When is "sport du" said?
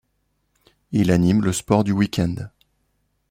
1.53-1.91